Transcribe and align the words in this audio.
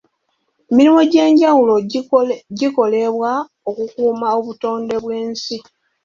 Emirimu 0.69 0.97
egy'enjawulo 1.05 1.73
gikolebwa 2.59 3.31
okukuuma 3.69 4.27
obutonde 4.39 4.95
bw'ensi. 5.03 5.57